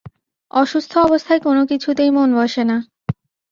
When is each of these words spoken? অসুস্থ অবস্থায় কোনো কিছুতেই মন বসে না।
অসুস্থ 0.51 0.91
অবস্থায় 0.97 1.41
কোনো 1.41 1.61
কিছুতেই 1.65 2.09
মন 2.09 2.29
বসে 2.35 2.63
না। 2.63 2.77